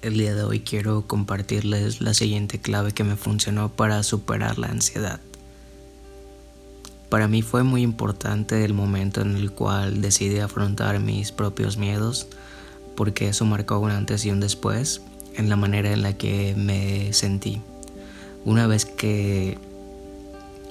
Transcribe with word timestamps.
el 0.00 0.16
día 0.16 0.34
de 0.34 0.44
hoy 0.44 0.60
quiero 0.60 1.06
compartirles 1.06 2.00
la 2.00 2.14
siguiente 2.14 2.60
clave 2.60 2.92
que 2.92 3.04
me 3.04 3.16
funcionó 3.16 3.70
para 3.70 4.02
superar 4.02 4.58
la 4.58 4.68
ansiedad. 4.68 5.20
Para 7.08 7.26
mí 7.26 7.42
fue 7.42 7.62
muy 7.62 7.82
importante 7.82 8.64
el 8.64 8.74
momento 8.74 9.22
en 9.22 9.36
el 9.36 9.50
cual 9.50 10.00
decidí 10.00 10.38
afrontar 10.38 11.00
mis 11.00 11.32
propios 11.32 11.78
miedos, 11.78 12.28
porque 12.96 13.28
eso 13.28 13.44
marcó 13.44 13.78
un 13.78 13.90
antes 13.90 14.24
y 14.24 14.30
un 14.30 14.40
después 14.40 15.00
en 15.34 15.48
la 15.48 15.56
manera 15.56 15.92
en 15.92 16.02
la 16.02 16.12
que 16.12 16.54
me 16.56 17.12
sentí. 17.12 17.60
Una 18.44 18.66
vez 18.66 18.84
que 18.84 19.58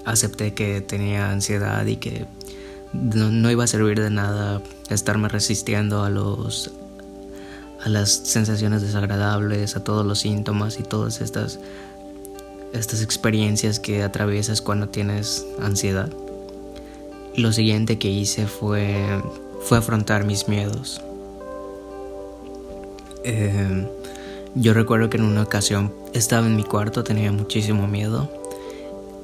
acepté 0.05 0.53
que 0.53 0.79
tenía 0.81 1.31
ansiedad 1.31 1.85
y 1.85 1.97
que 1.97 2.27
no, 2.93 3.51
iba 3.51 3.63
a 3.63 3.67
servir 3.67 3.99
de 3.99 4.09
nada 4.09 4.61
estarme 4.89 5.27
resistiendo 5.27 6.03
a 6.03 6.09
los 6.09 6.71
a 7.87 7.89
las 7.89 8.11
sensaciones 8.11 8.81
desagradables, 8.81 9.77
a 9.77 9.83
todos 9.83 10.05
los 10.05 10.19
síntomas 10.19 10.77
y 10.77 10.83
todas 10.83 11.21
estas 11.21 11.57
estas 12.73 13.01
experiencias 13.01 13.79
que 13.79 14.03
atraviesas 14.03 14.61
cuando 14.61 14.89
tienes 14.89 15.45
ansiedad. 15.61 16.09
Lo 17.33 17.53
siguiente 17.53 17.97
que 17.97 18.09
hice 18.09 18.45
fue 18.45 18.93
fue 19.61 19.77
afrontar 19.77 20.25
mis 20.25 20.49
miedos. 20.49 21.01
Eh, 23.23 23.87
yo 24.55 24.73
recuerdo 24.73 25.09
que 25.09 25.15
en 25.15 25.23
una 25.23 25.43
ocasión 25.43 25.93
estaba 26.13 26.45
en 26.45 26.57
mi 26.57 26.63
cuarto, 26.63 27.05
tenía 27.05 27.31
muchísimo 27.31 27.87
miedo 27.87 28.29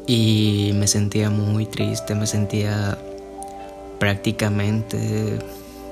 y 0.07 0.71
me 0.75 0.87
sentía 0.87 1.29
muy 1.29 1.65
triste, 1.65 2.15
me 2.15 2.27
sentía 2.27 2.97
prácticamente, 3.99 5.39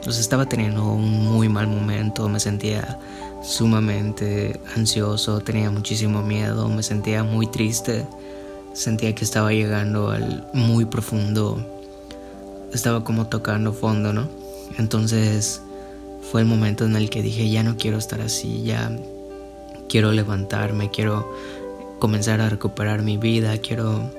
pues 0.04 0.18
estaba 0.18 0.48
teniendo 0.48 0.86
un 0.86 1.26
muy 1.26 1.50
mal 1.50 1.68
momento, 1.68 2.28
me 2.28 2.40
sentía 2.40 2.98
sumamente 3.44 4.60
ansioso, 4.76 5.40
tenía 5.42 5.70
muchísimo 5.72 6.22
miedo, 6.22 6.68
me 6.70 6.84
sentía 6.84 7.24
muy 7.24 7.48
triste, 7.48 8.06
sentía 8.74 9.14
que 9.16 9.24
estaba 9.24 9.52
llegando 9.52 10.10
al 10.10 10.48
muy 10.54 10.86
profundo, 10.86 11.66
estaba 12.74 13.04
como 13.04 13.28
tocando 13.28 13.74
fondo, 13.74 14.14
¿no? 14.14 14.28
Entonces 14.78 15.62
fue 16.32 16.42
el 16.42 16.48
momento 16.48 16.86
en 16.86 16.96
el 16.96 17.10
que 17.10 17.22
dije, 17.22 17.50
ya 17.50 17.64
no 17.64 17.78
quiero 17.78 17.98
estar 17.98 18.22
así, 18.22 18.64
ya 18.64 18.92
quiero 19.90 20.12
levantarme, 20.12 20.90
quiero 20.90 21.30
comenzar 22.00 22.42
a 22.42 22.50
recuperar 22.50 23.02
mi 23.02 23.18
vida, 23.18 23.58
quiero 23.58 24.10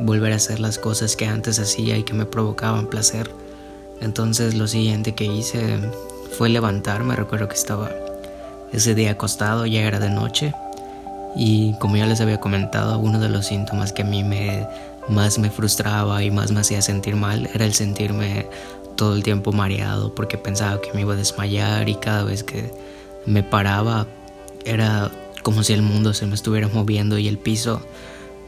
volver 0.00 0.32
a 0.32 0.36
hacer 0.36 0.60
las 0.60 0.78
cosas 0.78 1.16
que 1.16 1.26
antes 1.26 1.58
hacía 1.58 1.96
y 1.96 2.04
que 2.04 2.14
me 2.14 2.24
provocaban 2.24 2.86
placer. 2.86 3.30
Entonces 4.00 4.54
lo 4.54 4.66
siguiente 4.66 5.14
que 5.14 5.24
hice 5.24 5.78
fue 6.36 6.48
levantarme, 6.48 7.16
recuerdo 7.16 7.48
que 7.48 7.54
estaba 7.54 7.90
ese 8.72 8.94
día 8.94 9.12
acostado, 9.12 9.66
ya 9.66 9.82
era 9.82 9.98
de 9.98 10.10
noche. 10.10 10.52
Y 11.36 11.74
como 11.78 11.96
ya 11.96 12.06
les 12.06 12.20
había 12.20 12.40
comentado, 12.40 12.98
uno 12.98 13.20
de 13.20 13.28
los 13.28 13.46
síntomas 13.46 13.92
que 13.92 14.02
a 14.02 14.04
mí 14.04 14.24
me 14.24 14.66
más 15.08 15.38
me 15.38 15.50
frustraba 15.50 16.22
y 16.22 16.30
más 16.30 16.52
me 16.52 16.60
hacía 16.60 16.82
sentir 16.82 17.16
mal 17.16 17.48
era 17.54 17.64
el 17.64 17.74
sentirme 17.74 18.46
todo 18.96 19.14
el 19.14 19.22
tiempo 19.22 19.52
mareado 19.52 20.14
porque 20.14 20.36
pensaba 20.36 20.80
que 20.80 20.92
me 20.92 21.00
iba 21.00 21.14
a 21.14 21.16
desmayar 21.16 21.88
y 21.88 21.94
cada 21.94 22.24
vez 22.24 22.44
que 22.44 22.70
me 23.24 23.42
paraba 23.42 24.06
era 24.64 25.10
como 25.42 25.62
si 25.62 25.72
el 25.72 25.82
mundo 25.82 26.12
se 26.12 26.26
me 26.26 26.34
estuviera 26.34 26.68
moviendo 26.68 27.16
y 27.16 27.28
el 27.28 27.38
piso 27.38 27.80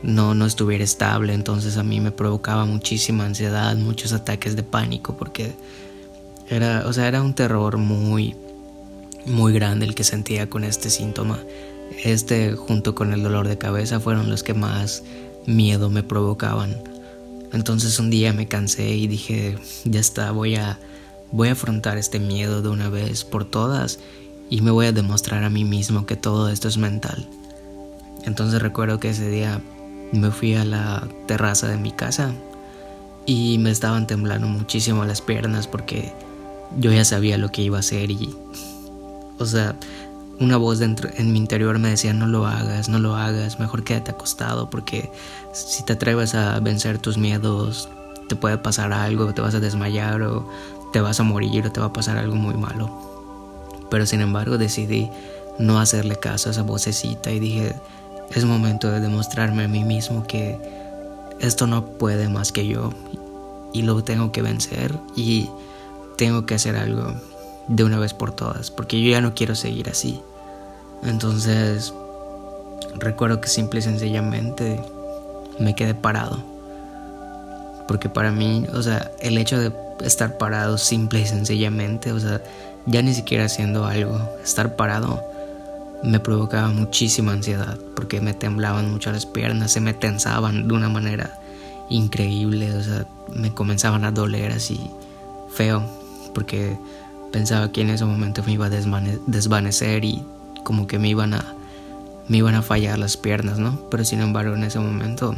no, 0.03 0.35
no 0.35 0.47
estuviera 0.47 0.85
estable. 0.85 1.35
Entonces 1.35 1.77
a 1.77 1.83
mí 1.83 2.01
me 2.01 2.11
provocaba 2.11 2.65
muchísima 2.65 3.25
ansiedad, 3.25 3.77
muchos 3.77 4.13
ataques 4.13 4.57
de 4.57 4.63
pánico 4.63 5.17
porque 5.17 5.53
era, 6.49 6.85
o 6.87 6.93
sea, 6.93 7.09
era 7.09 7.23
un 7.23 7.35
terror 7.35 7.77
muy, 7.77 8.35
muy 9.27 9.53
grande 9.53 9.87
el 9.87 9.95
que 9.95 10.05
sentía 10.05 10.49
con 10.49 10.65
este 10.65 10.91
síntoma. 10.91 11.39
Este 12.05 12.53
junto 12.53 12.95
con 12.95 13.13
el 13.13 13.23
dolor 13.23 13.49
de 13.49 13.59
cabeza 13.59 14.01
fueron 14.01 14.31
los 14.31 14.43
que 14.43 14.55
más 14.55 15.03
miedo 15.47 15.91
me 15.91 16.03
provocaban. 16.03 16.77
Entonces 17.53 17.99
un 17.99 18.11
día 18.11 18.33
me 18.33 18.47
cansé 18.47 18.91
y 18.91 19.07
dije, 19.09 19.59
ya 19.85 20.01
está, 20.01 20.31
voy 20.31 20.57
a 20.57 20.79
voy 21.33 21.49
a 21.49 21.53
afrontar 21.53 21.97
este 21.97 22.19
miedo 22.19 22.63
de 22.63 22.69
una 22.69 22.89
vez 22.89 23.25
por 23.25 23.45
todas 23.45 24.01
y 24.49 24.63
me 24.63 24.71
voy 24.71 24.87
a 24.87 24.93
demostrar 24.93 25.45
a 25.45 25.51
mí 25.51 25.65
mismo 25.65 26.07
que 26.07 26.17
todo 26.17 26.49
esto 26.49 26.69
es 26.69 26.77
mental. 26.77 27.29
Entonces 28.25 28.61
recuerdo 28.61 28.99
que 28.99 29.11
ese 29.11 29.29
día 29.29 29.61
me 30.13 30.31
fui 30.31 30.55
a 30.55 30.65
la 30.65 31.07
terraza 31.27 31.69
de 31.69 31.77
mi 31.77 31.93
casa 31.93 32.33
y 33.27 33.59
me 33.59 33.71
estaban 33.71 34.07
temblando 34.07 34.47
muchísimo 34.47 35.05
las 35.05 35.21
piernas 35.21 35.67
porque 35.67 36.13
yo 36.79 36.93
ya 36.93 37.05
sabía 37.05 37.39
lo 37.39 37.51
que 37.51 37.63
iba 37.63 37.77
a 37.77 37.81
hacer 37.81 38.11
y, 38.11 38.35
o 39.39 39.47
sea, 39.47 39.77
una 40.39 40.57
voz 40.57 40.79
dentro 40.79 41.11
en 41.17 41.33
mi 41.33 41.39
interior 41.39 41.79
me 41.79 41.91
decía 41.91 42.15
no 42.15 42.27
lo 42.27 42.47
hagas, 42.47 42.89
no 42.89 42.99
lo 42.99 43.15
hagas, 43.15 43.61
mejor 43.61 43.85
quédate 43.85 44.13
acostado 44.13 44.71
porque 44.71 45.11
si 45.53 45.85
te 45.85 45.93
atreves 45.93 46.35
a 46.35 46.59
vencer 46.61 46.99
tus 46.99 47.19
miedos 47.19 47.89
te 48.29 48.37
puede 48.37 48.59
pasar 48.59 48.93
algo, 48.93 49.35
te 49.35 49.43
vas 49.43 49.55
a 49.55 49.61
desmayar 49.61 50.23
o 50.23 50.49
te 50.93 51.01
vas 51.01 51.19
a 51.21 51.25
morir 51.25 51.67
o 51.67 51.73
te 51.73 51.81
va 51.81 51.87
a 51.87 51.93
pasar 51.93 52.17
algo 52.17 52.37
muy 52.37 52.55
malo. 52.55 52.89
Pero 53.91 54.07
sin 54.07 54.21
embargo 54.21 54.57
decidí 54.57 55.11
no 55.59 55.81
hacerle 55.81 56.17
caso 56.17 56.49
a 56.49 56.53
esa 56.53 56.63
vocecita 56.63 57.33
y 57.33 57.41
dije, 57.41 57.75
es 58.35 58.45
momento 58.45 58.91
de 58.91 59.01
demostrarme 59.01 59.65
a 59.65 59.69
mí 59.69 59.85
mismo 59.85 60.27
que 60.27 60.59
esto 61.41 61.67
no 61.67 61.87
puede 61.87 62.29
más 62.29 62.53
que 62.53 62.67
yo 62.67 62.93
y 63.73 63.83
lo 63.83 64.03
tengo 64.05 64.31
que 64.33 64.43
vencer 64.43 64.95
y 65.17 65.49
tengo 66.17 66.47
que 66.47 66.55
hacer 66.55 66.77
algo 66.77 67.15
de 67.69 67.85
una 67.85 67.99
vez 67.99 68.15
por 68.15 68.33
todas 68.33 68.71
porque 68.71 69.03
yo 69.03 69.11
ya 69.11 69.21
no 69.21 69.35
quiero 69.35 69.55
seguir 69.55 69.89
así. 69.89 70.21
Entonces 71.03 71.93
recuerdo 72.99 73.41
que 73.41 73.49
simple 73.49 73.81
y 73.81 73.83
sencillamente 73.83 74.81
me 75.59 75.75
quedé 75.75 75.95
parado. 75.95 76.43
Porque 77.89 78.09
para 78.09 78.31
mí, 78.31 78.67
o 78.73 78.83
sea, 78.83 79.11
el 79.21 79.37
hecho 79.39 79.59
de 79.59 79.73
estar 80.05 80.39
parado 80.39 80.79
simple 80.79 81.21
y 81.21 81.27
sencillamente, 81.27 82.13
o 82.13 82.21
sea, 82.21 82.41
ya 82.87 83.03
ni 83.03 83.15
siquiera 83.15 83.47
haciendo 83.47 83.85
algo, 83.85 84.21
estar 84.45 84.77
parado 84.77 85.30
me 86.03 86.21
provocaba 86.21 86.69
muchísima 86.69 87.33
ansiedad 87.33 87.79
porque 87.95 88.21
me 88.21 88.35
temblaban 88.35 88.91
mucho 88.91 89.13
las 89.13 89.27
piernas, 89.27 89.73
se 89.73 89.81
me 89.81 89.95
tensaban 89.95 90.69
de 90.69 90.75
una 90.75 90.89
manera 90.89 91.39
increíble, 91.89 92.75
o 92.75 92.83
sea, 92.83 93.07
me 93.35 93.53
comenzaban 93.53 94.05
a 94.05 94.11
doler 94.11 94.53
así 94.53 94.81
feo 95.51 95.83
porque 96.35 96.79
pensaba 97.33 97.71
que 97.73 97.83
en 97.83 97.91
ese 97.91 98.05
momento 98.05 98.43
me 98.45 98.53
iba 98.53 98.67
a 98.67 98.71
desvanecer 98.71 100.05
y 100.05 100.23
como 100.65 100.87
que 100.87 100.99
me 100.99 101.09
iban 101.09 101.35
a 101.35 101.55
me 102.29 102.37
iban 102.37 102.55
a 102.55 102.63
fallar 102.63 102.97
las 102.97 103.17
piernas, 103.17 103.59
¿no? 103.59 103.91
Pero 103.91 104.05
sin 104.05 104.21
embargo, 104.21 104.55
en 104.55 104.63
ese 104.63 104.79
momento 104.79 105.35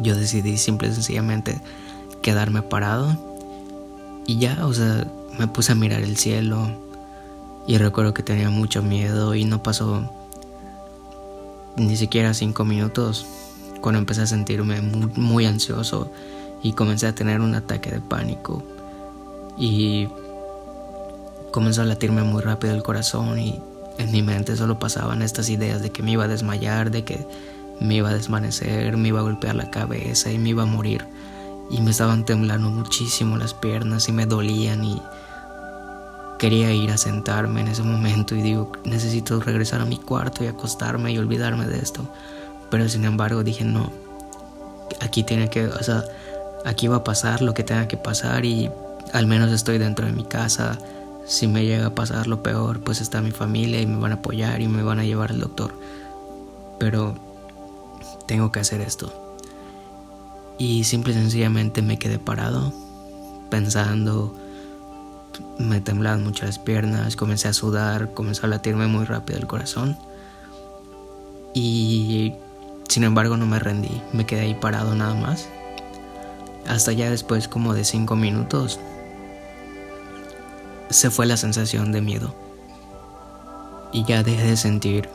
yo 0.00 0.16
decidí 0.16 0.58
simple 0.58 0.88
y 0.88 0.92
sencillamente 0.92 1.60
quedarme 2.20 2.62
parado 2.62 3.16
y 4.26 4.38
ya, 4.38 4.66
o 4.66 4.72
sea, 4.72 5.06
me 5.38 5.46
puse 5.46 5.70
a 5.70 5.74
mirar 5.76 6.02
el 6.02 6.16
cielo 6.16 6.68
y 7.66 7.78
recuerdo 7.78 8.14
que 8.14 8.22
tenía 8.22 8.50
mucho 8.50 8.82
miedo 8.82 9.34
y 9.34 9.44
no 9.44 9.62
pasó 9.62 10.10
ni 11.76 11.96
siquiera 11.96 12.34
cinco 12.34 12.64
minutos 12.64 13.26
cuando 13.80 13.98
empecé 13.98 14.22
a 14.22 14.26
sentirme 14.26 14.80
muy, 14.80 15.46
ansioso 15.46 16.10
y 16.62 16.72
comencé 16.72 17.06
a 17.06 17.14
tener 17.14 17.40
un 17.40 17.54
ataque 17.54 17.90
de 17.90 18.00
pánico 18.00 18.62
y 19.58 20.08
comenzó 21.52 21.82
a 21.82 21.84
latirme 21.84 22.22
muy 22.22 22.42
rápido 22.42 22.74
el 22.74 22.82
corazón 22.82 23.38
y 23.38 23.60
en 23.98 24.10
mi 24.10 24.22
mente 24.22 24.56
solo 24.56 24.78
pasaban 24.78 25.22
estas 25.22 25.48
ideas 25.48 25.82
de 25.82 25.90
que 25.90 26.02
me 26.02 26.12
iba 26.12 26.24
a 26.24 26.28
desmayar, 26.28 26.90
de 26.90 27.04
que 27.04 27.26
me 27.80 27.96
iba 27.96 28.10
a 28.10 28.14
desvanecer, 28.14 28.96
me 28.96 29.08
iba 29.08 29.20
a 29.20 29.24
golpear 29.24 29.54
la 29.54 29.70
cabeza 29.70 30.32
y 30.32 30.38
me 30.38 30.50
iba 30.50 30.62
a 30.62 30.66
morir. 30.66 31.04
Y 31.70 31.80
me 31.80 31.90
estaban 31.90 32.24
temblando 32.24 32.70
muchísimo 32.70 33.36
las 33.36 33.54
piernas 33.54 34.08
y 34.08 34.12
me 34.12 34.26
dolían 34.26 34.84
y 34.84 35.00
Quería 36.38 36.72
ir 36.72 36.90
a 36.90 36.96
sentarme 36.96 37.60
en 37.60 37.68
ese 37.68 37.82
momento 37.82 38.34
y 38.34 38.42
digo, 38.42 38.72
necesito 38.84 39.40
regresar 39.40 39.80
a 39.80 39.84
mi 39.84 39.98
cuarto 39.98 40.44
y 40.44 40.48
acostarme 40.48 41.12
y 41.12 41.18
olvidarme 41.18 41.66
de 41.66 41.78
esto. 41.78 42.08
Pero 42.70 42.88
sin 42.88 43.04
embargo 43.04 43.44
dije, 43.44 43.64
no, 43.64 43.92
aquí 45.00 45.22
tiene 45.22 45.48
que, 45.48 45.66
o 45.66 45.82
sea, 45.82 46.04
aquí 46.64 46.88
va 46.88 46.96
a 46.96 47.04
pasar 47.04 47.42
lo 47.42 47.54
que 47.54 47.62
tenga 47.62 47.88
que 47.88 47.96
pasar 47.96 48.44
y 48.44 48.70
al 49.12 49.26
menos 49.26 49.52
estoy 49.52 49.78
dentro 49.78 50.06
de 50.06 50.12
mi 50.12 50.24
casa. 50.24 50.78
Si 51.26 51.46
me 51.46 51.64
llega 51.64 51.86
a 51.86 51.94
pasar 51.94 52.26
lo 52.26 52.42
peor, 52.42 52.80
pues 52.80 53.00
está 53.00 53.20
mi 53.20 53.30
familia 53.30 53.80
y 53.80 53.86
me 53.86 53.98
van 53.98 54.12
a 54.12 54.16
apoyar 54.16 54.60
y 54.60 54.68
me 54.68 54.82
van 54.82 54.98
a 54.98 55.04
llevar 55.04 55.30
al 55.30 55.40
doctor. 55.40 55.72
Pero 56.78 57.14
tengo 58.26 58.50
que 58.52 58.60
hacer 58.60 58.80
esto. 58.80 59.12
Y 60.58 60.84
simple 60.84 61.12
y 61.12 61.16
sencillamente 61.16 61.82
me 61.82 61.98
quedé 61.98 62.18
parado, 62.18 62.72
pensando, 63.50 64.34
me 65.58 65.80
temblaban 65.80 66.22
mucho 66.22 66.46
las 66.46 66.58
piernas, 66.58 67.16
comencé 67.16 67.48
a 67.48 67.52
sudar, 67.52 68.12
comenzó 68.14 68.46
a 68.46 68.48
latirme 68.50 68.86
muy 68.86 69.04
rápido 69.04 69.38
el 69.38 69.46
corazón. 69.46 69.96
Y 71.54 72.34
sin 72.88 73.04
embargo 73.04 73.36
no 73.36 73.46
me 73.46 73.58
rendí, 73.58 74.00
me 74.12 74.26
quedé 74.26 74.42
ahí 74.42 74.54
parado 74.54 74.94
nada 74.94 75.14
más. 75.14 75.48
Hasta 76.66 76.92
ya 76.92 77.10
después 77.10 77.48
como 77.48 77.74
de 77.74 77.84
cinco 77.84 78.16
minutos 78.16 78.80
se 80.90 81.10
fue 81.10 81.26
la 81.26 81.36
sensación 81.36 81.92
de 81.92 82.00
miedo. 82.00 82.34
y 83.92 84.04
ya 84.04 84.24
dejé 84.24 84.48
de 84.48 84.56
sentir 84.56 85.08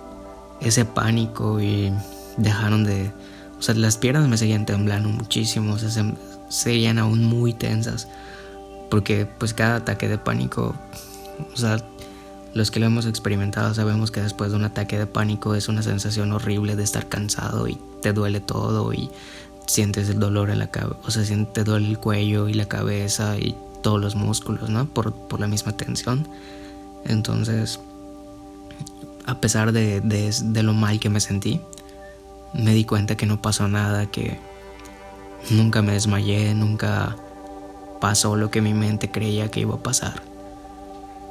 ese 0.61 0.85
pánico 0.85 1.59
y 1.59 1.91
dejaron 2.37 2.85
de... 2.85 3.11
O 3.59 3.61
sea, 3.61 3.75
las 3.75 3.97
piernas 3.97 4.27
me 4.29 4.37
seguían 4.37 4.65
temblando 4.65 5.09
muchísimo, 5.09 5.77
se, 5.77 5.89
seguían 6.47 6.97
aún 6.97 7.25
muy 7.25 7.53
tensas, 7.53 8.07
porque 8.89 9.25
pues 9.25 9.53
cada 9.53 9.77
ataque 9.77 10.07
de 10.07 10.17
pánico, 10.17 10.75
o 11.53 11.57
sea, 11.57 11.77
los 12.53 12.71
que 12.71 12.79
lo 12.79 12.87
hemos 12.87 13.05
experimentado 13.05 13.73
sabemos 13.73 14.11
que 14.11 14.21
después 14.21 14.51
de 14.51 14.57
un 14.57 14.63
ataque 14.63 14.97
de 14.97 15.05
pánico 15.05 15.55
es 15.55 15.67
una 15.67 15.83
sensación 15.83 16.31
horrible 16.31 16.75
de 16.75 16.83
estar 16.83 17.07
cansado 17.07 17.67
y 17.67 17.77
te 18.01 18.11
duele 18.13 18.39
todo 18.39 18.91
y 18.93 19.09
sientes 19.67 20.09
el 20.09 20.19
dolor 20.19 20.49
en 20.49 20.59
la 20.59 20.71
cabeza, 20.71 20.99
o 21.05 21.11
sea, 21.11 21.45
te 21.53 21.63
duele 21.63 21.87
el 21.89 21.99
cuello 21.99 22.49
y 22.49 22.53
la 22.53 22.65
cabeza 22.65 23.37
y 23.37 23.55
todos 23.81 24.01
los 24.01 24.15
músculos, 24.15 24.69
¿no? 24.69 24.85
Por, 24.85 25.13
por 25.13 25.39
la 25.39 25.47
misma 25.47 25.73
tensión. 25.73 26.27
Entonces, 27.05 27.79
a 29.25 29.39
pesar 29.39 29.71
de, 29.71 30.01
de, 30.01 30.63
lo 30.63 30.73
mal 30.73 30.99
que 30.99 31.09
me 31.09 31.19
sentí, 31.19 31.61
me 32.53 32.73
di 32.73 32.83
cuenta 32.83 33.15
que 33.15 33.25
no 33.25 33.41
pasó 33.41 33.67
nada, 33.67 34.07
que 34.07 34.39
nunca 35.51 35.81
me 35.81 35.93
desmayé, 35.93 36.53
nunca 36.55 37.15
pasó 37.99 38.35
lo 38.35 38.51
que 38.51 38.61
mi 38.61 38.73
mente 38.73 39.11
creía 39.11 39.49
que 39.49 39.61
iba 39.61 39.75
a 39.75 39.83
pasar. 39.83 40.21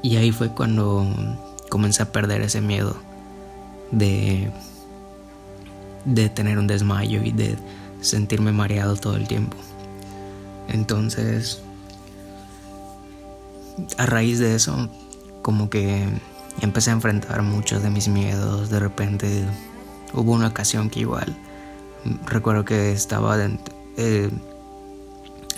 Y 0.02 0.16
ahí 0.16 0.32
fue 0.32 0.50
cuando 0.50 1.06
comencé 1.68 2.02
a 2.02 2.12
perder 2.12 2.42
ese 2.42 2.60
miedo 2.60 2.96
de, 3.90 4.50
de 6.04 6.28
tener 6.28 6.58
un 6.58 6.66
desmayo 6.66 7.22
y 7.22 7.32
de 7.32 7.56
sentirme 8.00 8.52
mareado 8.52 8.96
todo 8.96 9.16
el 9.16 9.26
tiempo. 9.26 9.56
Entonces, 10.68 11.62
a 13.96 14.06
raíz 14.06 14.38
de 14.38 14.54
eso, 14.54 14.88
como 15.42 15.70
que 15.70 16.08
empecé 16.60 16.90
a 16.90 16.94
enfrentar 16.94 17.42
muchos 17.42 17.82
de 17.82 17.90
mis 17.90 18.08
miedos. 18.08 18.70
De 18.70 18.78
repente 18.78 19.44
hubo 20.12 20.32
una 20.32 20.48
ocasión 20.48 20.90
que 20.90 21.00
igual 21.00 21.36
recuerdo 22.26 22.64
que 22.64 22.92
estaba 22.92 23.36
eh, 23.96 24.30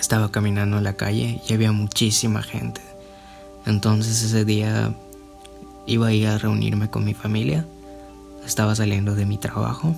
estaba 0.01 0.33
caminando 0.33 0.79
en 0.79 0.85
la 0.85 0.95
calle 0.95 1.41
y 1.47 1.53
había 1.53 1.73
muchísima 1.73 2.43
gente. 2.43 2.81
Entonces 3.67 4.23
ese 4.23 4.45
día 4.45 4.95
iba 5.87 6.09
a 6.09 6.13
ir 6.13 6.27
a 6.27 6.39
reunirme 6.39 6.91
con 6.91 7.05
mi 7.05 7.15
familia. 7.15 7.67
Estaba 8.45 8.75
saliendo 8.75 9.15
de 9.15 9.27
mi 9.27 9.37
trabajo 9.39 9.95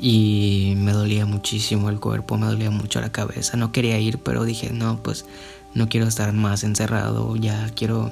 y 0.00 0.74
me 0.78 0.92
dolía 0.92 1.26
muchísimo 1.26 1.90
el 1.90 2.00
cuerpo, 2.00 2.38
me 2.38 2.46
dolía 2.46 2.70
mucho 2.70 3.00
la 3.00 3.12
cabeza. 3.12 3.56
No 3.56 3.70
quería 3.70 3.98
ir, 3.98 4.18
pero 4.18 4.44
dije, 4.44 4.70
no, 4.72 5.02
pues 5.02 5.26
no 5.74 5.88
quiero 5.88 6.06
estar 6.06 6.32
más 6.32 6.64
encerrado, 6.64 7.36
ya 7.36 7.70
quiero 7.76 8.10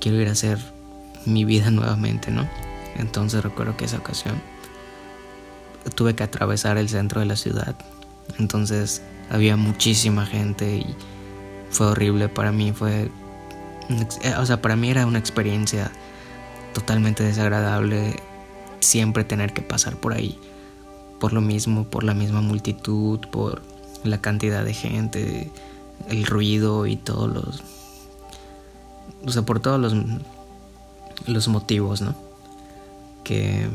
quiero 0.00 0.20
ir 0.20 0.28
a 0.28 0.32
hacer 0.32 0.58
mi 1.24 1.44
vida 1.44 1.70
nuevamente, 1.72 2.30
¿no? 2.30 2.48
Entonces 2.96 3.42
recuerdo 3.42 3.76
que 3.76 3.86
esa 3.86 3.98
ocasión 3.98 4.40
tuve 5.94 6.14
que 6.14 6.22
atravesar 6.22 6.78
el 6.78 6.88
centro 6.88 7.20
de 7.20 7.26
la 7.26 7.36
ciudad. 7.36 7.74
Entonces 8.38 9.02
había 9.30 9.56
muchísima 9.56 10.26
gente 10.26 10.76
y 10.76 10.94
fue 11.70 11.88
horrible 11.88 12.28
para 12.28 12.52
mí, 12.52 12.72
fue 12.72 13.10
o 14.38 14.46
sea, 14.46 14.60
para 14.60 14.76
mí 14.76 14.90
era 14.90 15.06
una 15.06 15.18
experiencia 15.18 15.92
totalmente 16.74 17.22
desagradable 17.22 18.20
siempre 18.80 19.24
tener 19.24 19.52
que 19.52 19.62
pasar 19.62 19.96
por 19.96 20.12
ahí. 20.12 20.38
Por 21.20 21.32
lo 21.32 21.40
mismo, 21.40 21.84
por 21.84 22.04
la 22.04 22.12
misma 22.12 22.40
multitud, 22.40 23.20
por 23.30 23.62
la 24.04 24.20
cantidad 24.20 24.64
de 24.64 24.74
gente, 24.74 25.50
el 26.08 26.26
ruido 26.26 26.86
y 26.86 26.96
todos 26.96 27.32
los 27.32 27.62
o 29.24 29.30
sea, 29.30 29.42
por 29.42 29.60
todos 29.60 29.80
los, 29.80 29.94
los 31.26 31.48
motivos, 31.48 32.00
¿no? 32.00 32.14
Que, 33.24 33.68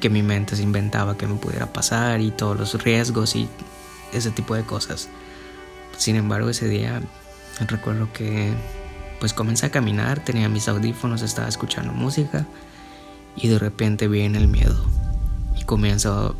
que 0.00 0.10
mi 0.10 0.22
mente 0.22 0.56
se 0.56 0.62
inventaba 0.62 1.16
que 1.16 1.28
me 1.28 1.36
pudiera 1.36 1.72
pasar 1.72 2.20
y 2.20 2.32
todos 2.32 2.58
los 2.58 2.82
riesgos 2.82 3.36
y 3.36 3.48
ese 4.14 4.30
tipo 4.30 4.54
de 4.54 4.64
cosas. 4.64 5.08
Sin 5.96 6.16
embargo, 6.16 6.50
ese 6.50 6.68
día 6.68 7.00
recuerdo 7.66 8.12
que 8.12 8.52
pues 9.20 9.32
comencé 9.32 9.66
a 9.66 9.70
caminar, 9.70 10.24
tenía 10.24 10.48
mis 10.48 10.68
audífonos, 10.68 11.22
estaba 11.22 11.48
escuchando 11.48 11.92
música 11.92 12.46
y 13.36 13.48
de 13.48 13.58
repente 13.58 14.08
viene 14.08 14.38
el 14.38 14.48
miedo 14.48 14.76
y 15.58 15.64
comienzo 15.64 16.36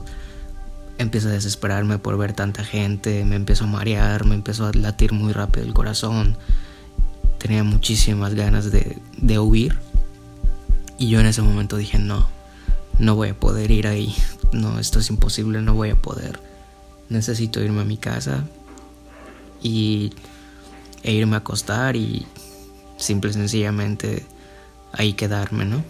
empiezo 0.98 1.28
a 1.28 1.32
desesperarme 1.32 1.98
por 1.98 2.18
ver 2.18 2.32
tanta 2.32 2.64
gente, 2.64 3.24
me 3.24 3.36
empiezo 3.36 3.64
a 3.64 3.68
marear, 3.68 4.24
me 4.24 4.34
empezó 4.34 4.66
a 4.66 4.72
latir 4.72 5.12
muy 5.12 5.32
rápido 5.32 5.66
el 5.66 5.74
corazón, 5.74 6.36
tenía 7.38 7.64
muchísimas 7.64 8.34
ganas 8.34 8.70
de, 8.70 8.98
de 9.16 9.38
huir. 9.38 9.78
Y 10.96 11.08
yo 11.08 11.20
en 11.20 11.26
ese 11.26 11.42
momento 11.42 11.76
dije, 11.76 11.98
no, 11.98 12.28
no 12.98 13.16
voy 13.16 13.30
a 13.30 13.34
poder 13.34 13.70
ir 13.70 13.86
ahí. 13.86 14.14
No, 14.52 14.78
esto 14.78 15.00
es 15.00 15.10
imposible, 15.10 15.60
no 15.60 15.74
voy 15.74 15.90
a 15.90 15.96
poder. 15.96 16.40
Necesito 17.08 17.62
irme 17.62 17.82
a 17.82 17.84
mi 17.84 17.96
casa 17.96 18.44
y, 19.62 20.12
e 21.02 21.12
irme 21.12 21.36
a 21.36 21.38
acostar 21.38 21.96
y 21.96 22.26
simple 22.96 23.30
y 23.30 23.34
sencillamente 23.34 24.24
ahí 24.92 25.14
quedarme, 25.14 25.64
¿no? 25.64 25.84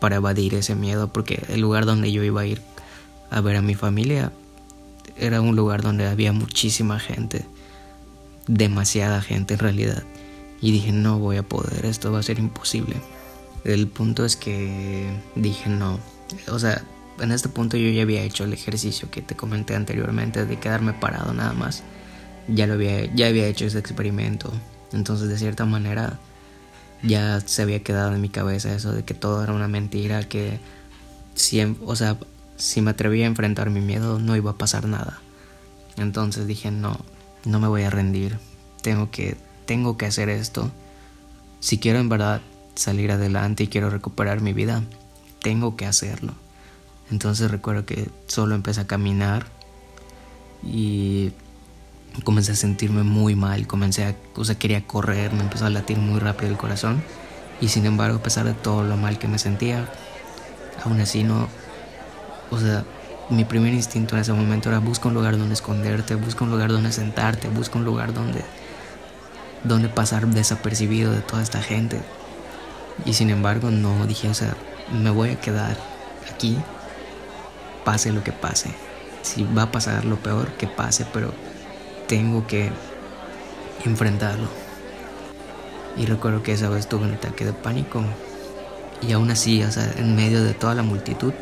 Para 0.00 0.16
evadir 0.16 0.54
ese 0.54 0.74
miedo, 0.74 1.12
porque 1.12 1.42
el 1.48 1.60
lugar 1.60 1.86
donde 1.86 2.10
yo 2.12 2.22
iba 2.22 2.40
a 2.40 2.46
ir 2.46 2.60
a 3.30 3.40
ver 3.40 3.56
a 3.56 3.62
mi 3.62 3.74
familia 3.74 4.32
era 5.16 5.40
un 5.40 5.56
lugar 5.56 5.82
donde 5.82 6.06
había 6.06 6.32
muchísima 6.32 6.98
gente, 6.98 7.46
demasiada 8.46 9.22
gente 9.22 9.54
en 9.54 9.60
realidad. 9.60 10.02
Y 10.60 10.72
dije, 10.72 10.92
no 10.92 11.18
voy 11.18 11.36
a 11.36 11.42
poder, 11.42 11.86
esto 11.86 12.12
va 12.12 12.20
a 12.20 12.22
ser 12.22 12.38
imposible. 12.38 12.96
El 13.64 13.88
punto 13.88 14.24
es 14.24 14.36
que 14.36 15.10
dije, 15.34 15.68
no. 15.68 15.98
O 16.48 16.58
sea, 16.58 16.82
en 17.20 17.32
este 17.32 17.48
punto 17.48 17.76
yo 17.76 17.90
ya 17.90 18.02
había 18.02 18.22
hecho 18.22 18.44
el 18.44 18.52
ejercicio 18.52 19.10
que 19.10 19.22
te 19.22 19.34
comenté 19.34 19.74
anteriormente 19.74 20.44
de 20.44 20.58
quedarme 20.58 20.92
parado 20.92 21.32
nada 21.34 21.52
más. 21.52 21.82
Ya, 22.48 22.66
lo 22.66 22.74
había, 22.74 23.12
ya 23.14 23.26
había 23.26 23.46
hecho 23.46 23.66
ese 23.66 23.78
experimento. 23.78 24.52
Entonces, 24.92 25.28
de 25.28 25.38
cierta 25.38 25.64
manera, 25.64 26.18
ya 27.02 27.40
se 27.40 27.62
había 27.62 27.82
quedado 27.82 28.14
en 28.14 28.20
mi 28.20 28.28
cabeza 28.28 28.74
eso 28.74 28.92
de 28.92 29.04
que 29.04 29.14
todo 29.14 29.42
era 29.42 29.52
una 29.52 29.68
mentira, 29.68 30.22
que 30.28 30.60
siempre, 31.34 31.84
o 31.86 31.96
sea, 31.96 32.18
si 32.56 32.80
me 32.82 32.90
atrevía 32.90 33.24
a 33.24 33.28
enfrentar 33.28 33.70
mi 33.70 33.80
miedo, 33.80 34.18
no 34.18 34.36
iba 34.36 34.52
a 34.52 34.58
pasar 34.58 34.86
nada. 34.86 35.20
Entonces 35.96 36.46
dije, 36.46 36.70
no, 36.70 36.98
no 37.44 37.60
me 37.60 37.68
voy 37.68 37.82
a 37.82 37.90
rendir. 37.90 38.38
Tengo 38.82 39.10
que 39.10 39.36
tengo 39.66 39.96
que 39.98 40.06
hacer 40.06 40.28
esto. 40.28 40.70
Si 41.60 41.78
quiero 41.78 41.98
en 41.98 42.08
verdad 42.08 42.40
salir 42.74 43.10
adelante 43.10 43.64
y 43.64 43.68
quiero 43.68 43.90
recuperar 43.90 44.40
mi 44.40 44.52
vida, 44.52 44.82
tengo 45.42 45.76
que 45.76 45.86
hacerlo. 45.86 46.34
Entonces 47.10 47.50
recuerdo 47.50 47.86
que 47.86 48.08
solo 48.26 48.54
empecé 48.54 48.80
a 48.80 48.86
caminar 48.86 49.46
y 50.62 51.32
comencé 52.24 52.52
a 52.52 52.56
sentirme 52.56 53.02
muy 53.02 53.36
mal, 53.36 53.66
comencé 53.66 54.04
a, 54.04 54.14
o 54.36 54.44
sea, 54.44 54.56
quería 54.56 54.86
correr, 54.86 55.32
me 55.32 55.42
empezó 55.42 55.66
a 55.66 55.70
latir 55.70 55.98
muy 55.98 56.18
rápido 56.18 56.50
el 56.50 56.56
corazón 56.56 57.02
y 57.60 57.68
sin 57.68 57.86
embargo, 57.86 58.18
a 58.18 58.22
pesar 58.22 58.44
de 58.44 58.54
todo 58.54 58.82
lo 58.82 58.96
mal 58.96 59.18
que 59.18 59.28
me 59.28 59.38
sentía, 59.38 59.88
aún 60.84 61.00
así 61.00 61.22
no, 61.22 61.48
o 62.50 62.58
sea, 62.58 62.84
mi 63.30 63.44
primer 63.44 63.74
instinto 63.74 64.14
en 64.14 64.22
ese 64.22 64.32
momento 64.32 64.68
era 64.68 64.78
busca 64.78 65.08
un 65.08 65.14
lugar 65.14 65.36
donde 65.36 65.54
esconderte, 65.54 66.14
busca 66.14 66.44
un 66.44 66.50
lugar 66.50 66.70
donde 66.70 66.92
sentarte, 66.92 67.48
busca 67.48 67.78
un 67.78 67.84
lugar 67.84 68.12
donde 68.12 68.44
donde 69.64 69.88
pasar 69.88 70.26
desapercibido 70.28 71.12
de 71.12 71.20
toda 71.20 71.42
esta 71.42 71.60
gente. 71.60 72.00
Y 73.04 73.14
sin 73.14 73.30
embargo 73.30 73.70
no 73.70 74.06
dije, 74.06 74.28
o 74.28 74.34
sea, 74.34 74.56
me 74.92 75.10
voy 75.10 75.30
a 75.30 75.40
quedar 75.40 75.76
aquí, 76.32 76.56
pase 77.86 78.12
lo 78.12 78.24
que 78.24 78.32
pase. 78.32 78.70
Si 79.22 79.44
va 79.44 79.62
a 79.62 79.70
pasar 79.70 80.04
lo 80.04 80.16
peor, 80.16 80.48
que 80.58 80.66
pase, 80.66 81.06
pero 81.12 81.32
tengo 82.08 82.46
que 82.48 82.70
enfrentarlo. 83.84 84.48
Y 85.96 86.06
recuerdo 86.06 86.42
que 86.42 86.52
esa 86.52 86.68
vez 86.68 86.88
tuve 86.88 87.06
un 87.06 87.14
ataque 87.14 87.44
de 87.44 87.52
pánico. 87.52 88.02
Y 89.00 89.12
aún 89.12 89.30
así, 89.30 89.62
o 89.62 89.70
sea, 89.70 89.88
en 89.98 90.16
medio 90.16 90.42
de 90.42 90.52
toda 90.52 90.74
la 90.74 90.82
multitud, 90.82 91.32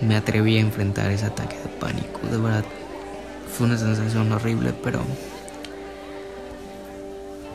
me 0.00 0.16
atreví 0.16 0.56
a 0.56 0.60
enfrentar 0.60 1.10
ese 1.10 1.26
ataque 1.26 1.56
de 1.56 1.68
pánico. 1.68 2.20
De 2.30 2.38
verdad, 2.38 2.64
fue 3.52 3.66
una 3.66 3.76
sensación 3.76 4.32
horrible, 4.32 4.72
pero 4.82 5.00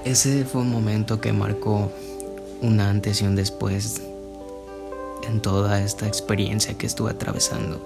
ese 0.03 0.45
fue 0.45 0.61
un 0.61 0.69
momento 0.69 1.19
que 1.19 1.33
marcó 1.33 1.91
un 2.61 2.79
antes 2.79 3.21
y 3.21 3.25
un 3.25 3.35
después 3.35 4.03
en 5.29 5.41
toda 5.41 5.81
esta 5.81 6.07
experiencia 6.07 6.77
que 6.77 6.85
estuve 6.85 7.11
atravesando. 7.11 7.79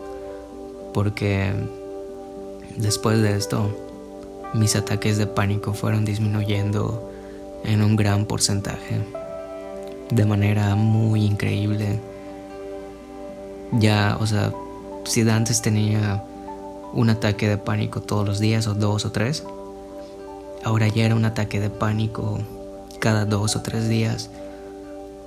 Porque 0.94 1.54
después 2.78 3.22
de 3.22 3.36
esto, 3.36 3.70
mis 4.54 4.76
ataques 4.76 5.18
de 5.18 5.28
pánico 5.28 5.74
fueron 5.74 6.06
disminuyendo 6.06 7.12
en 7.64 7.82
un 7.82 7.96
gran 7.96 8.26
porcentaje. 8.26 9.00
De 10.12 10.26
manera 10.26 10.76
muy 10.76 11.26
increíble. 11.26 12.00
Ya, 13.72 14.18
o 14.20 14.26
sea, 14.26 14.52
si 15.06 15.28
antes 15.30 15.62
tenía 15.62 16.24
un 16.94 17.10
ataque 17.10 17.48
de 17.48 17.58
pánico 17.58 18.02
todos 18.02 18.26
los 18.28 18.40
días 18.40 18.66
o 18.66 18.74
dos 18.74 19.06
o 19.06 19.12
tres, 19.12 19.44
Ahora 20.64 20.88
ya 20.88 21.06
era 21.06 21.16
un 21.16 21.26
ataque 21.26 21.60
de 21.60 21.70
pánico 21.70 22.40
cada 23.00 23.26
dos 23.26 23.56
o 23.56 23.62
tres 23.62 23.88
días. 23.88 24.30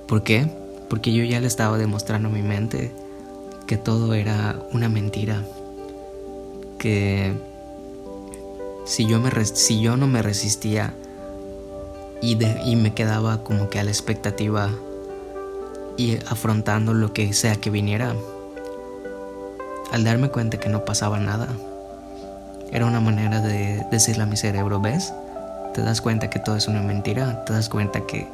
¿Por 0.07 0.23
qué? 0.23 0.47
Porque 0.93 1.11
yo 1.11 1.23
ya 1.23 1.39
le 1.39 1.47
estaba 1.47 1.79
demostrando 1.79 2.29
a 2.29 2.31
mi 2.31 2.43
mente 2.43 2.91
que 3.65 3.77
todo 3.77 4.13
era 4.13 4.59
una 4.73 4.89
mentira. 4.89 5.43
Que 6.77 7.33
si 8.85 9.07
yo, 9.07 9.19
me 9.19 9.31
si 9.43 9.81
yo 9.81 9.97
no 9.97 10.05
me 10.05 10.21
resistía 10.21 10.93
y, 12.21 12.37
y 12.63 12.75
me 12.75 12.93
quedaba 12.93 13.43
como 13.43 13.71
que 13.71 13.79
a 13.79 13.83
la 13.83 13.89
expectativa 13.89 14.69
y 15.97 16.17
afrontando 16.27 16.93
lo 16.93 17.11
que 17.11 17.33
sea 17.33 17.55
que 17.55 17.71
viniera, 17.71 18.13
al 19.91 20.03
darme 20.03 20.29
cuenta 20.29 20.59
que 20.59 20.69
no 20.69 20.85
pasaba 20.85 21.19
nada, 21.19 21.47
era 22.71 22.85
una 22.85 23.01
manera 23.01 23.41
de 23.41 23.83
decirle 23.89 24.21
a 24.21 24.27
mi 24.27 24.37
cerebro, 24.37 24.79
¿ves? 24.79 25.11
Te 25.73 25.81
das 25.81 26.01
cuenta 26.01 26.29
que 26.29 26.37
todo 26.37 26.55
es 26.55 26.67
una 26.67 26.83
mentira, 26.83 27.45
te 27.45 27.53
das 27.53 27.67
cuenta 27.67 28.05
que 28.05 28.27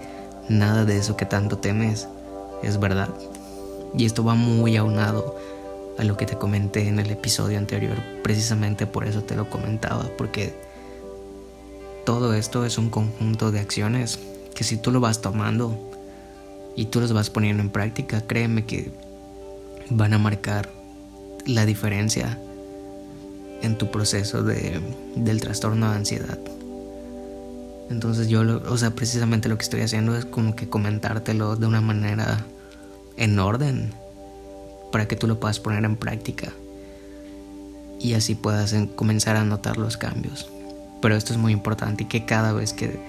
nada 0.50 0.84
de 0.84 0.98
eso 0.98 1.16
que 1.16 1.26
tanto 1.26 1.58
temes 1.60 2.10
es 2.64 2.80
verdad. 2.80 3.10
Y 3.98 4.06
esto 4.06 4.24
va 4.24 4.36
muy 4.36 4.78
aunado 4.78 5.36
a 5.98 6.04
lo 6.04 6.16
que 6.16 6.26
te 6.26 6.38
comenté 6.38 6.88
en 6.88 7.00
el 7.00 7.12
episodio 7.12 7.58
anterior, 7.58 7.98
precisamente 8.24 8.88
por 8.88 9.06
eso 9.06 9.24
te 9.24 9.36
lo 9.36 9.50
comentaba, 9.50 10.06
porque 10.18 10.54
todo 12.06 12.34
esto 12.34 12.66
es 12.66 12.78
un 12.78 12.90
conjunto 12.90 13.52
de 13.52 13.60
acciones 13.60 14.20
que 14.56 14.64
si 14.64 14.78
tú 14.78 14.92
lo 14.92 15.00
vas 15.00 15.22
tomando 15.22 15.78
y 16.76 16.86
tú 16.86 17.02
los 17.02 17.12
vas 17.12 17.30
poniendo 17.30 17.62
en 17.62 17.70
práctica, 17.70 18.22
créeme 18.22 18.66
que 18.66 18.92
van 19.90 20.14
a 20.14 20.18
marcar 20.18 20.70
la 21.46 21.66
diferencia 21.66 22.40
en 23.62 23.78
tu 23.78 23.92
proceso 23.92 24.44
de, 24.44 24.80
del 25.16 25.42
trastorno 25.42 25.90
de 25.90 25.98
ansiedad. 25.98 26.40
Entonces 27.90 28.28
yo, 28.28 28.42
o 28.42 28.78
sea, 28.78 28.92
precisamente 28.92 29.50
lo 29.50 29.58
que 29.58 29.64
estoy 29.64 29.82
haciendo 29.82 30.16
es 30.16 30.26
como 30.26 30.56
que 30.56 30.70
comentártelo 30.70 31.56
de 31.56 31.66
una 31.66 31.82
manera 31.82 32.46
en 33.18 33.40
orden 33.40 33.92
para 34.92 35.08
que 35.08 35.16
tú 35.16 35.28
lo 35.28 35.40
puedas 35.40 35.60
poner 35.60 35.84
en 35.86 35.96
práctica 35.98 36.54
y 38.00 38.14
así 38.14 38.36
puedas 38.36 38.74
comenzar 38.96 39.36
a 39.36 39.44
notar 39.44 39.78
los 39.78 39.98
cambios. 39.98 40.50
Pero 41.02 41.16
esto 41.16 41.34
es 41.34 41.40
muy 41.40 41.52
importante 41.52 42.04
y 42.04 42.08
que 42.08 42.26
cada 42.26 42.54
vez 42.54 42.74
que 42.74 43.00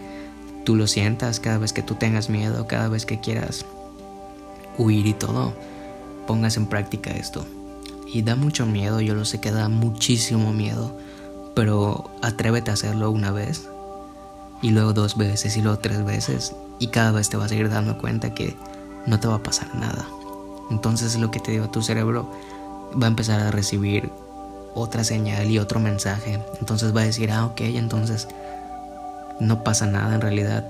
tú 0.65 0.77
lo 0.77 0.87
sientas, 0.87 1.41
cada 1.41 1.59
vez 1.59 1.73
que 1.73 1.83
tú 1.83 1.95
tengas 1.95 2.29
miedo, 2.29 2.67
cada 2.67 2.89
vez 2.89 3.07
que 3.07 3.21
quieras 3.21 3.65
huir 4.79 5.07
y 5.07 5.15
todo, 5.15 5.55
pongas 6.27 6.57
en 6.57 6.67
práctica 6.67 7.11
esto. 7.11 7.47
Y 8.13 8.23
da 8.23 8.35
mucho 8.35 8.67
miedo, 8.67 9.01
yo 9.01 9.15
lo 9.15 9.25
sé 9.25 9.41
que 9.41 9.53
da 9.53 9.69
muchísimo 9.69 10.53
miedo, 10.53 10.97
pero 11.55 12.11
atrévete 12.23 12.71
a 12.71 12.75
hacerlo 12.75 13.11
una 13.11 13.31
vez 13.31 13.70
y 14.63 14.71
luego 14.71 14.93
dos 14.93 15.17
veces 15.17 15.57
y 15.57 15.63
luego 15.63 15.79
tres 15.79 16.05
veces 16.05 16.55
y 16.79 16.89
cada 16.89 17.13
vez 17.13 17.29
te 17.29 17.37
vas 17.37 17.51
a 17.53 17.55
ir 17.55 17.69
dando 17.69 17.99
cuenta 17.99 18.35
que 18.35 18.57
no 19.07 19.21
te 19.21 19.29
va 19.29 19.37
a 19.37 19.43
pasar 19.43 19.75
nada. 19.75 20.07
Entonces 20.71 21.19
lo 21.19 21.31
que 21.31 21.41
te 21.41 21.53
digo, 21.53 21.69
tu 21.71 21.83
cerebro 21.83 22.31
va 23.01 23.07
a 23.07 23.11
empezar 23.11 23.41
a 23.41 23.51
recibir 23.51 24.11
otra 24.75 25.05
señal 25.05 25.51
y 25.51 25.59
otro 25.59 25.81
mensaje. 25.81 26.41
Entonces 26.61 26.95
va 26.95 27.03
a 27.03 27.05
decir, 27.05 27.31
ah, 27.31 27.47
ok, 27.47 27.61
entonces 27.61 28.29
no 29.41 29.65
pasa 29.65 29.87
nada 29.87 30.15
en 30.15 30.21
realidad. 30.21 30.65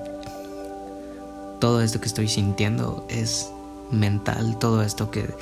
Todo 1.60 1.82
esto 1.82 2.00
que 2.00 2.06
estoy 2.06 2.28
sintiendo 2.28 3.06
es 3.08 3.50
mental, 3.90 4.58
todo 4.58 4.82
esto 4.82 5.10
que, 5.10 5.34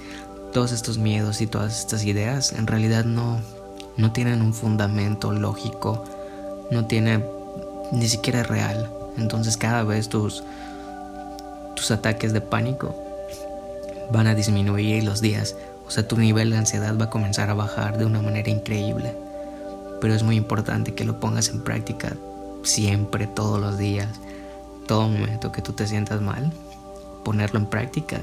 todos 0.52 0.72
estos 0.72 0.98
miedos 0.98 1.40
y 1.40 1.46
todas 1.46 1.78
estas 1.78 2.04
ideas 2.04 2.52
en 2.52 2.66
realidad 2.66 3.04
no, 3.04 3.40
no 3.96 4.12
tienen 4.12 4.42
un 4.42 4.54
fundamento 4.54 5.32
lógico, 5.32 6.04
no 6.70 6.86
tiene 6.86 7.22
ni 7.92 8.08
siquiera 8.08 8.40
es 8.40 8.48
real. 8.48 8.90
Entonces 9.16 9.56
cada 9.56 9.82
vez 9.82 10.08
tus, 10.08 10.44
tus 11.74 11.90
ataques 11.90 12.32
de 12.32 12.40
pánico 12.40 12.94
van 14.10 14.26
a 14.26 14.34
disminuir 14.34 15.04
los 15.04 15.20
días. 15.20 15.56
O 15.86 15.90
sea, 15.90 16.06
tu 16.06 16.16
nivel 16.16 16.50
de 16.50 16.58
ansiedad 16.58 16.96
va 16.98 17.06
a 17.06 17.10
comenzar 17.10 17.50
a 17.50 17.54
bajar 17.54 17.98
de 17.98 18.04
una 18.04 18.22
manera 18.22 18.50
increíble. 18.50 19.14
Pero 20.00 20.14
es 20.14 20.22
muy 20.22 20.36
importante 20.36 20.94
que 20.94 21.04
lo 21.04 21.18
pongas 21.18 21.48
en 21.48 21.64
práctica 21.64 22.12
siempre, 22.62 23.26
todos 23.26 23.60
los 23.60 23.78
días, 23.78 24.08
todo 24.86 25.08
momento 25.08 25.50
que 25.50 25.62
tú 25.62 25.72
te 25.72 25.86
sientas 25.86 26.20
mal, 26.20 26.52
ponerlo 27.24 27.58
en 27.58 27.66
práctica. 27.66 28.20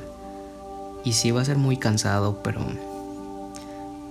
Y 1.04 1.14
sí 1.14 1.32
va 1.32 1.42
a 1.42 1.46
ser 1.46 1.58
muy 1.58 1.78
cansado, 1.78 2.40
pero 2.44 2.62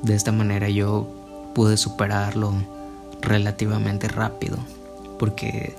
de 0.02 0.14
esta 0.14 0.32
manera 0.32 0.68
yo 0.68 1.08
pude 1.54 1.76
superarlo 1.76 2.52
relativamente 3.23 4.08
rápido 4.08 4.58
porque 5.18 5.75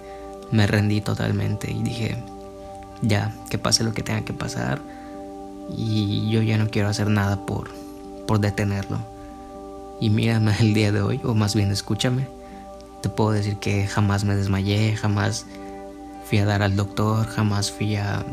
me 0.52 0.68
rendí 0.68 1.02
totalmente 1.02 1.72
y 1.72 1.84
dije, 1.84 2.18
ya, 3.02 3.34
que 3.50 3.58
pase 3.58 3.84
lo 3.84 3.94
que 3.94 4.04
tenga 4.04 4.22
que 4.22 4.34
pasar 4.34 4.82
y 5.76 6.30
yo 6.30 6.42
ya 6.42 6.58
no 6.58 6.70
quiero 6.70 6.90
hacer 6.90 7.10
nada 7.10 7.46
por, 7.46 7.70
por 8.28 8.40
detenerlo. 8.40 9.00
Y 10.00 10.10
mírame 10.10 10.54
el 10.60 10.74
día 10.74 10.92
de 10.92 11.02
hoy, 11.02 11.22
o 11.24 11.34
más 11.34 11.56
bien 11.56 11.72
escúchame, 11.72 12.28
te 13.02 13.10
puedo 13.10 13.32
decir 13.32 13.58
que 13.58 13.88
jamás 13.88 14.24
me 14.24 14.36
desmayé, 14.36 14.96
jamás 14.96 15.46
fui 16.26 16.40
a 16.40 16.46
dar 16.46 16.62
al 16.62 16.76
doctor, 16.76 17.26
jamás 17.28 17.72
fui 17.72 17.96
a, 17.96 18.26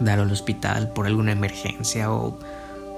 dar 0.00 0.20
al 0.20 0.32
hospital 0.32 0.88
por 0.88 1.06
alguna 1.06 1.32
emergencia 1.32 2.12
o, 2.12 2.38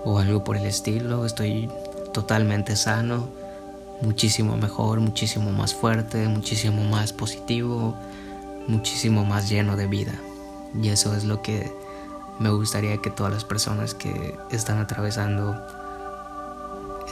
o 0.04 0.18
algo 0.18 0.44
por 0.44 0.56
el 0.56 0.66
estilo. 0.66 1.26
Estoy 1.26 1.68
totalmente 2.12 2.76
sano 2.76 3.28
muchísimo 4.02 4.56
mejor, 4.56 5.00
muchísimo 5.00 5.52
más 5.52 5.74
fuerte, 5.74 6.28
muchísimo 6.28 6.84
más 6.84 7.12
positivo, 7.12 7.94
muchísimo 8.68 9.24
más 9.24 9.48
lleno 9.48 9.76
de 9.76 9.86
vida. 9.86 10.12
Y 10.80 10.88
eso 10.88 11.14
es 11.14 11.24
lo 11.24 11.42
que 11.42 11.72
me 12.38 12.50
gustaría 12.50 12.98
que 12.98 13.10
todas 13.10 13.32
las 13.32 13.44
personas 13.44 13.94
que 13.94 14.36
están 14.50 14.78
atravesando 14.78 15.56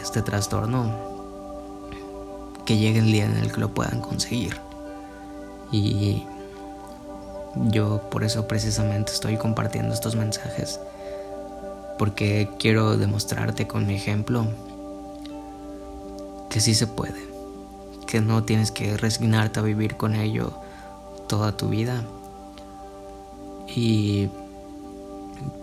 este 0.00 0.22
trastorno, 0.22 0.92
que 2.66 2.76
llegue 2.76 2.98
el 2.98 3.06
día 3.06 3.24
en 3.24 3.36
el 3.36 3.52
que 3.52 3.60
lo 3.60 3.72
puedan 3.72 4.00
conseguir. 4.00 4.56
Y 5.72 6.24
yo 7.70 8.02
por 8.10 8.24
eso 8.24 8.46
precisamente 8.46 9.12
estoy 9.12 9.36
compartiendo 9.36 9.94
estos 9.94 10.16
mensajes, 10.16 10.78
porque 11.98 12.50
quiero 12.58 12.96
demostrarte 12.96 13.66
con 13.66 13.86
mi 13.86 13.94
ejemplo 13.94 14.46
que 16.54 16.60
sí 16.60 16.72
se 16.76 16.86
puede, 16.86 17.20
que 18.06 18.20
no 18.20 18.44
tienes 18.44 18.70
que 18.70 18.96
resignarte 18.96 19.58
a 19.58 19.62
vivir 19.64 19.96
con 19.96 20.14
ello 20.14 20.52
toda 21.26 21.56
tu 21.56 21.70
vida. 21.70 22.04
Y 23.74 24.28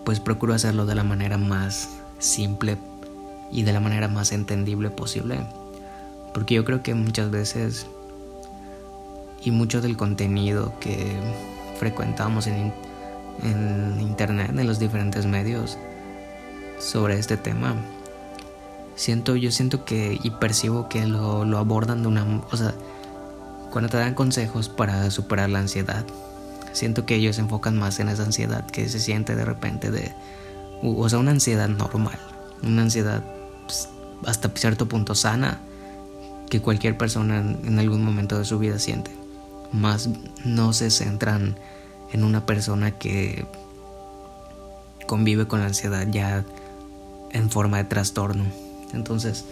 pues 0.04 0.20
procuro 0.20 0.52
hacerlo 0.52 0.84
de 0.84 0.94
la 0.94 1.02
manera 1.02 1.38
más 1.38 1.88
simple 2.18 2.76
y 3.50 3.62
de 3.62 3.72
la 3.72 3.80
manera 3.80 4.06
más 4.08 4.32
entendible 4.32 4.90
posible. 4.90 5.38
Porque 6.34 6.56
yo 6.56 6.66
creo 6.66 6.82
que 6.82 6.92
muchas 6.92 7.30
veces 7.30 7.86
y 9.42 9.50
mucho 9.50 9.80
del 9.80 9.96
contenido 9.96 10.74
que 10.78 11.16
frecuentamos 11.78 12.46
en, 12.46 12.70
en 13.42 13.98
internet, 13.98 14.50
en 14.50 14.66
los 14.66 14.78
diferentes 14.78 15.24
medios 15.24 15.78
sobre 16.78 17.18
este 17.18 17.38
tema, 17.38 17.76
siento, 18.94 19.36
yo 19.36 19.50
siento 19.50 19.84
que 19.84 20.18
y 20.22 20.30
percibo 20.30 20.88
que 20.88 21.06
lo, 21.06 21.58
abordan 21.58 22.02
de 22.02 22.08
una, 22.08 22.24
o 22.50 22.56
sea, 22.56 22.74
cuando 23.70 23.88
te 23.88 23.96
dan 23.96 24.14
consejos 24.14 24.68
para 24.68 25.10
superar 25.10 25.50
la 25.50 25.60
ansiedad, 25.60 26.04
siento 26.72 27.06
que 27.06 27.16
ellos 27.16 27.36
se 27.36 27.42
enfocan 27.42 27.78
más 27.78 28.00
en 28.00 28.08
esa 28.08 28.24
ansiedad 28.24 28.66
que 28.66 28.88
se 28.88 29.00
siente 29.00 29.34
de 29.34 29.44
repente 29.44 29.90
de, 29.90 30.14
o 30.82 31.08
sea, 31.08 31.18
una 31.18 31.30
ansiedad 31.30 31.68
normal, 31.68 32.18
una 32.62 32.82
ansiedad 32.82 33.22
pues, 33.66 33.88
hasta 34.26 34.50
cierto 34.54 34.88
punto 34.88 35.14
sana 35.14 35.60
que 36.50 36.60
cualquier 36.60 36.98
persona 36.98 37.38
en 37.38 37.78
algún 37.78 38.04
momento 38.04 38.38
de 38.38 38.44
su 38.44 38.58
vida 38.58 38.78
siente. 38.78 39.10
Más 39.72 40.10
no 40.44 40.74
se 40.74 40.90
centran 40.90 41.56
en 42.12 42.24
una 42.24 42.44
persona 42.44 42.90
que 42.90 43.46
convive 45.06 45.46
con 45.46 45.60
la 45.60 45.66
ansiedad 45.66 46.06
ya 46.10 46.44
en 47.30 47.50
forma 47.50 47.78
de 47.78 47.84
trastorno. 47.84 48.44
Entonces, 48.92 49.44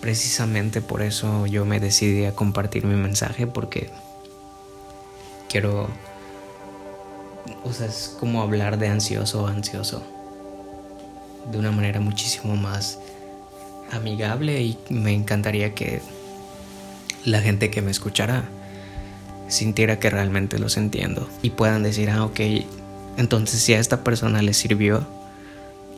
precisamente 0.00 0.80
por 0.80 1.02
eso 1.02 1.46
yo 1.46 1.64
me 1.64 1.80
decidí 1.80 2.24
a 2.24 2.34
compartir 2.34 2.84
mi 2.84 2.94
mensaje 2.94 3.46
porque 3.46 3.90
quiero, 5.48 5.88
o 7.64 7.72
sea, 7.72 7.86
es 7.86 8.16
como 8.20 8.42
hablar 8.42 8.78
de 8.78 8.88
ansioso 8.88 9.46
ansioso 9.46 10.02
de 11.50 11.58
una 11.58 11.70
manera 11.70 12.00
muchísimo 12.00 12.56
más 12.56 12.98
amigable 13.92 14.60
y 14.62 14.78
me 14.90 15.12
encantaría 15.14 15.74
que 15.74 16.02
la 17.24 17.40
gente 17.40 17.70
que 17.70 17.80
me 17.82 17.90
escuchara 17.90 18.44
sintiera 19.48 19.98
que 19.98 20.10
realmente 20.10 20.58
los 20.58 20.76
entiendo 20.76 21.28
y 21.42 21.50
puedan 21.50 21.82
decir, 21.82 22.10
ah, 22.10 22.24
ok, 22.24 22.40
entonces 23.16 23.60
si 23.60 23.74
a 23.74 23.78
esta 23.78 24.04
persona 24.04 24.42
le 24.42 24.54
sirvió, 24.54 25.06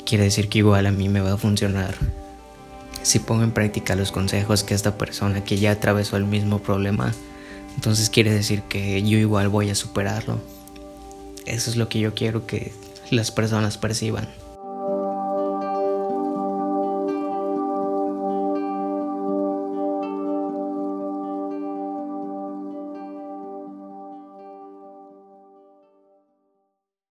quiere 0.06 0.24
decir 0.24 0.48
que 0.48 0.58
igual 0.58 0.86
a 0.86 0.92
mí 0.92 1.10
me 1.10 1.20
va 1.20 1.34
a 1.34 1.36
funcionar. 1.36 1.94
Si 3.02 3.18
pongo 3.18 3.42
en 3.42 3.52
práctica 3.52 3.94
los 3.96 4.12
consejos 4.12 4.64
que 4.64 4.74
esta 4.74 4.96
persona 4.96 5.44
que 5.44 5.58
ya 5.58 5.72
atravesó 5.72 6.16
el 6.16 6.24
mismo 6.24 6.60
problema, 6.60 7.12
entonces 7.74 8.08
quiere 8.08 8.32
decir 8.32 8.62
que 8.62 9.02
yo 9.02 9.18
igual 9.18 9.48
voy 9.48 9.68
a 9.68 9.74
superarlo. 9.74 10.38
Eso 11.44 11.70
es 11.70 11.76
lo 11.76 11.88
que 11.88 12.00
yo 12.00 12.14
quiero 12.14 12.46
que 12.46 12.72
las 13.10 13.30
personas 13.30 13.78
perciban. 13.78 14.28